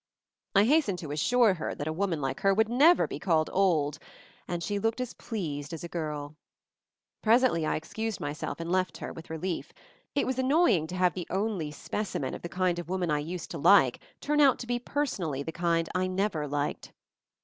I 0.55 0.63
hastened 0.63 0.97
to 0.97 1.11
assure 1.11 1.53
her 1.53 1.75
that 1.75 1.85
a 1.87 1.93
woman 1.93 2.21
like 2.21 2.39
her 2.39 2.55
would 2.55 2.67
never 2.69 3.05
be 3.07 3.19
called 3.19 3.51
old— 3.53 3.99
and 4.47 4.63
she 4.63 4.79
looked 4.79 4.99
as 4.99 5.13
pleased 5.13 5.73
as 5.73 5.83
a 5.83 5.87
girl. 5.87 6.35
Presently 7.21 7.67
I 7.67 7.75
excused 7.75 8.19
myself 8.19 8.59
and 8.59 8.71
left 8.71 8.97
her, 8.97 9.13
with 9.13 9.29
relief. 9.29 9.71
It 10.15 10.25
was 10.25 10.39
annoying 10.39 10.87
beyond 10.87 10.89
meas 10.89 10.91
ure 10.91 10.97
to 10.97 11.03
have 11.03 11.13
the 11.13 11.27
only 11.29 11.69
specimen 11.69 12.33
of 12.33 12.41
the 12.41 12.49
kind 12.49 12.79
of 12.79 12.89
woman 12.89 13.11
I 13.11 13.19
used 13.19 13.51
to 13.51 13.59
like 13.59 13.99
turn 14.19 14.41
out 14.41 14.57
to 14.57 14.65
be 14.65 14.79
person 14.79 15.23
ally 15.23 15.43
the 15.43 15.51
kind 15.51 15.87
I 15.93 16.07
never 16.07 16.47
liked. 16.47 16.93